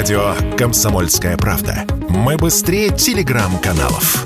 Радио 0.00 0.32
«Комсомольская 0.56 1.36
правда». 1.36 1.84
Мы 2.08 2.38
быстрее 2.38 2.88
телеграм-каналов. 2.88 4.24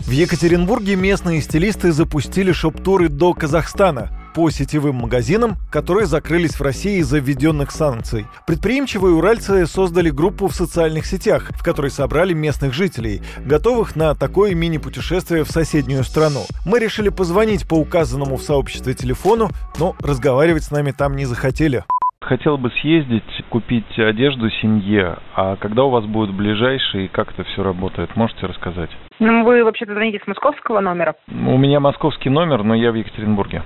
В 0.00 0.10
Екатеринбурге 0.10 0.96
местные 0.96 1.40
стилисты 1.40 1.92
запустили 1.92 2.52
шоп-туры 2.52 3.08
до 3.08 3.32
Казахстана 3.32 4.10
по 4.34 4.50
сетевым 4.50 4.96
магазинам, 4.96 5.56
которые 5.72 6.06
закрылись 6.06 6.56
в 6.56 6.60
России 6.60 6.98
из-за 6.98 7.20
введенных 7.20 7.70
санкций. 7.70 8.26
Предприимчивые 8.46 9.14
уральцы 9.14 9.66
создали 9.66 10.10
группу 10.10 10.48
в 10.48 10.54
социальных 10.54 11.06
сетях, 11.06 11.50
в 11.52 11.64
которой 11.64 11.90
собрали 11.90 12.34
местных 12.34 12.74
жителей, 12.74 13.22
готовых 13.46 13.96
на 13.96 14.14
такое 14.14 14.54
мини-путешествие 14.54 15.44
в 15.44 15.50
соседнюю 15.50 16.04
страну. 16.04 16.44
Мы 16.66 16.80
решили 16.80 17.08
позвонить 17.08 17.66
по 17.66 17.76
указанному 17.76 18.36
в 18.36 18.42
сообществе 18.42 18.92
телефону, 18.92 19.50
но 19.78 19.96
разговаривать 19.98 20.64
с 20.64 20.70
нами 20.70 20.90
там 20.90 21.16
не 21.16 21.24
захотели. 21.24 21.82
Хотел 22.28 22.58
бы 22.58 22.70
съездить, 22.82 23.24
купить 23.48 23.98
одежду 23.98 24.50
семье. 24.50 25.16
А 25.34 25.56
когда 25.56 25.84
у 25.84 25.88
вас 25.88 26.04
будет 26.04 26.34
ближайший, 26.34 27.06
и 27.06 27.08
как 27.08 27.32
это 27.32 27.42
все 27.44 27.62
работает? 27.62 28.14
Можете 28.16 28.44
рассказать? 28.44 28.90
Ну, 29.18 29.44
вы 29.44 29.64
вообще-то 29.64 29.94
звоните 29.94 30.20
с 30.22 30.26
московского 30.26 30.80
номера? 30.80 31.14
У 31.26 31.56
меня 31.56 31.80
московский 31.80 32.28
номер, 32.28 32.64
но 32.64 32.74
я 32.74 32.92
в 32.92 32.96
Екатеринбурге. 32.96 33.62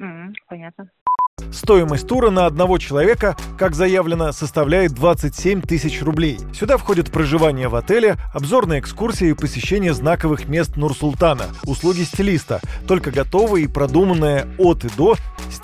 М, 0.00 0.32
понятно. 0.48 0.88
Стоимость 1.52 2.08
тура 2.08 2.30
на 2.30 2.46
одного 2.46 2.78
человека, 2.78 3.36
как 3.56 3.74
заявлено, 3.74 4.32
составляет 4.32 4.92
27 4.92 5.62
тысяч 5.62 6.02
рублей. 6.02 6.38
Сюда 6.52 6.78
входит 6.78 7.12
проживание 7.12 7.68
в 7.68 7.76
отеле, 7.76 8.16
обзорные 8.34 8.80
экскурсии 8.80 9.30
и 9.30 9.34
посещение 9.34 9.92
знаковых 9.92 10.48
мест 10.48 10.76
Нур-Султана, 10.76 11.44
услуги 11.64 12.00
стилиста, 12.00 12.58
только 12.88 13.12
готовые 13.12 13.66
и 13.66 13.72
продуманные 13.72 14.46
от 14.58 14.84
и 14.84 14.88
до 14.96 15.14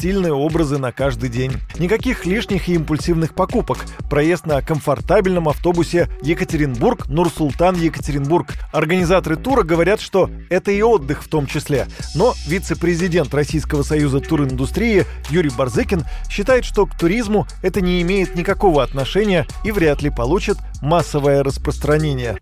стильные 0.04 0.34
образы 0.34 0.78
на 0.78 0.92
каждый 0.92 1.30
день. 1.30 1.52
Никаких 1.80 2.26
лишних 2.26 2.68
и 2.68 2.74
импульсивных 2.74 3.34
покупок. 3.34 3.78
Проезд 4.10 4.44
на 4.44 4.60
комфортабельном 4.60 5.48
автобусе 5.48 6.08
Екатеринбург, 6.20 7.08
Нур-Султан, 7.08 7.76
Екатеринбург. 7.76 8.48
Организаторы 8.70 9.36
тура 9.36 9.62
говорят, 9.62 10.02
что 10.02 10.28
это 10.50 10.72
и 10.72 10.82
отдых 10.82 11.22
в 11.22 11.30
том 11.30 11.46
числе. 11.46 11.86
Но 12.14 12.34
вице-президент 12.46 13.32
Российского 13.32 13.80
союза 13.80 14.20
туриндустрии 14.20 15.04
Юрий 15.30 15.48
Барзыкин 15.56 16.02
считает, 16.30 16.66
что 16.66 16.84
к 16.84 16.90
туризму 17.00 17.46
это 17.62 17.80
не 17.80 18.02
имеет 18.02 18.34
никакого 18.34 18.82
отношения 18.82 19.46
и 19.64 19.72
вряд 19.72 20.02
ли 20.02 20.10
получит 20.14 20.58
массовое 20.82 21.42
распространение. 21.42 22.34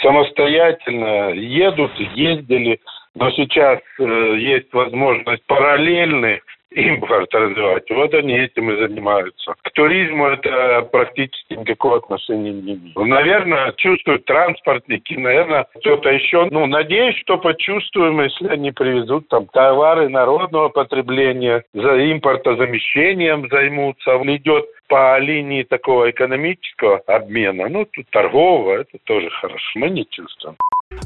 Самостоятельно 0.00 1.34
едут, 1.34 1.92
ездили, 2.14 2.80
но 3.14 3.30
сейчас 3.32 3.80
э, 3.98 4.04
есть 4.38 4.72
возможность 4.72 5.44
параллельно 5.44 6.38
импорт 6.70 7.34
развивать. 7.34 7.90
Вот 7.90 8.14
они 8.14 8.38
этим 8.38 8.70
и 8.70 8.76
занимаются. 8.76 9.54
К 9.62 9.70
туризму 9.72 10.26
это 10.26 10.82
практически 10.92 11.54
никакого 11.54 11.96
отношения 11.96 12.52
не 12.52 12.74
имеет. 12.74 12.96
Наверное, 12.96 13.72
чувствуют 13.72 14.24
транспортники, 14.24 15.14
наверное, 15.14 15.66
кто-то 15.76 16.10
еще. 16.10 16.48
Ну, 16.50 16.66
надеюсь, 16.66 17.16
что 17.18 17.38
почувствуем, 17.38 18.20
если 18.20 18.48
они 18.48 18.72
привезут 18.72 19.28
там 19.28 19.46
товары 19.46 20.08
народного 20.08 20.68
потребления, 20.68 21.64
за 21.74 22.12
импортозамещением 22.12 23.48
займутся. 23.48 24.18
Идет 24.30 24.66
по 24.86 25.18
линии 25.18 25.62
такого 25.64 26.10
экономического 26.10 26.98
обмена, 27.06 27.68
ну, 27.68 27.84
тут 27.84 28.08
торгового, 28.10 28.80
это 28.80 28.98
тоже 29.04 29.28
хорошо. 29.30 29.58
Мы 29.74 29.90
не 29.90 30.06
чувствуем. 30.08 30.56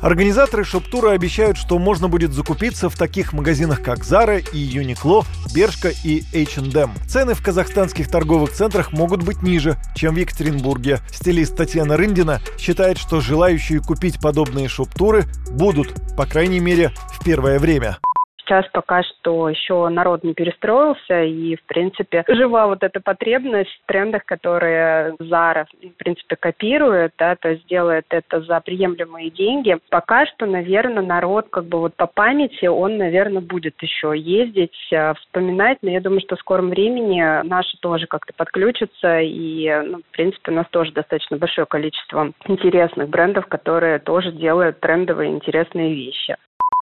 Организаторы 0.05 0.65
шоп-тура 0.65 1.13
обещают, 1.13 1.57
что 1.57 1.79
можно 1.79 2.09
будет 2.09 2.35
закупиться 2.35 2.91
в 2.91 2.95
таких 2.95 3.33
магазинах, 3.33 3.83
как 3.83 4.01
Zara 4.01 4.39
и 4.53 4.79
Uniqlo, 4.79 5.25
Бершка 5.55 5.93
и 6.05 6.25
H&M. 6.35 6.93
Цены 7.09 7.33
в 7.33 7.43
казахстанских 7.43 8.11
торговых 8.11 8.53
центрах 8.53 8.93
могут 8.93 9.23
быть 9.23 9.43
ниже, 9.43 9.79
чем 9.95 10.15
в 10.15 10.19
Екатеринбурге. 10.19 11.01
Стилист 11.11 11.57
Татьяна 11.57 11.97
Рындина 11.97 12.43
считает, 12.59 12.99
что 12.99 13.23
желающие 13.23 13.81
купить 13.81 14.21
подобные 14.21 14.69
шоп-туры 14.69 15.25
будут, 15.51 15.95
по 16.19 16.27
крайней 16.27 16.61
мере, 16.61 16.93
в 17.19 17.25
первое 17.25 17.59
время. 17.59 17.97
Сейчас 18.45 18.67
пока 18.73 19.03
что 19.03 19.49
еще 19.49 19.89
народ 19.89 20.23
не 20.23 20.35
перестроился, 20.35 21.23
и, 21.23 21.57
в 21.57 21.63
принципе, 21.65 22.25
жива 22.29 22.67
вот 22.67 22.83
эта 22.83 23.01
потребность 23.01 23.71
в 23.71 23.87
трендах, 23.87 24.25
которые 24.27 25.15
Зара, 25.19 25.67
в 25.83 25.97
принципе, 25.97 26.37
копирует, 26.37 27.15
да, 27.19 27.37
то 27.37 27.51
есть 27.51 27.67
делает 27.67 28.05
это 28.11 28.43
за 28.43 28.61
приемлемые 28.61 29.31
деньги. 29.31 29.79
Пока 29.89 30.27
что, 30.27 30.45
наверное, 30.45 31.03
народ 31.03 31.47
как 31.51 31.65
бы 31.65 31.79
вот 31.79 31.95
по 31.95 32.07
памяти, 32.07 32.67
он, 32.67 32.99
наверное, 32.99 33.41
будет 33.41 33.83
еще 33.83 34.13
ездить, 34.15 34.77
э, 34.93 35.15
вспоминать, 35.15 35.79
но 35.81 35.91
я 35.91 36.01
думаю, 36.01 36.21
что 36.21 36.37
в 36.37 36.41
скором 36.41 36.69
времени 36.69 37.23
наши 37.47 37.79
тоже 37.79 38.07
как-то 38.07 38.35
подключатся, 38.37 39.21
и, 39.21 39.71
ну, 39.87 39.99
в 39.99 40.13
принципе, 40.15 40.53
у 40.53 40.55
нас 40.55 40.67
тоже 40.69 40.93
достаточно 40.93 41.39
большое 41.39 41.67
количество 41.67 42.33
интересных 42.47 43.09
брендов, 43.09 43.47
которые 43.47 44.01
тоже 44.01 44.33
делают 44.33 44.81
трендовые 44.81 45.31
интересные 45.31 45.95
вещи. 45.95 46.37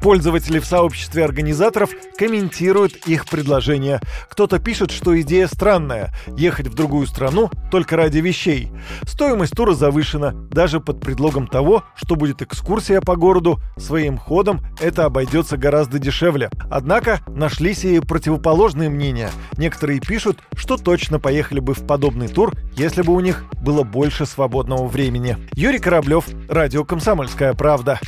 Пользователи 0.06 0.60
в 0.60 0.66
сообществе 0.66 1.24
организаторов 1.24 1.90
комментируют 2.16 2.94
их 3.08 3.26
предложения. 3.26 4.00
Кто-то 4.30 4.60
пишет, 4.60 4.92
что 4.92 5.20
идея 5.20 5.48
странная– 5.48 6.14
ехать 6.36 6.68
в 6.68 6.74
другую 6.74 7.08
страну 7.08 7.50
только 7.72 7.96
ради 7.96 8.18
вещей. 8.18 8.70
Стоимость 9.02 9.54
тура 9.54 9.72
завышена, 9.72 10.30
даже 10.50 10.78
под 10.78 11.00
предлогом 11.00 11.48
того, 11.48 11.82
что 11.96 12.14
будет 12.14 12.40
экскурсия 12.40 13.00
по 13.00 13.16
городу, 13.16 13.58
своим 13.78 14.16
ходом 14.16 14.60
это 14.80 15.06
обойдется 15.06 15.56
гораздо 15.56 15.98
дешевле. 15.98 16.50
Однако 16.70 17.20
нашлись 17.26 17.84
и 17.84 17.98
противоположные 17.98 18.88
мнения. 18.88 19.30
Некоторые 19.56 19.98
пишут, 19.98 20.38
что 20.54 20.76
точно 20.76 21.18
поехали 21.18 21.58
бы 21.58 21.74
в 21.74 21.84
подобный 21.84 22.28
тур, 22.28 22.52
если 22.74 23.02
бы 23.02 23.12
у 23.12 23.18
них 23.18 23.44
было 23.60 23.82
больше 23.82 24.24
свободного 24.24 24.86
времени. 24.86 25.36
Юрий 25.54 25.80
Кораблев, 25.80 26.26
Радио 26.48 26.84
«Комсомольская 26.84 27.54
правда». 27.54 27.98